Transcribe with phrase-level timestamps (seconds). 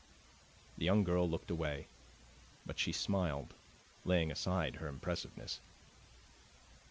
[0.79, 1.85] The young girl looked away;
[2.65, 3.53] but she smiled,
[4.03, 5.59] laying aside her impressiveness.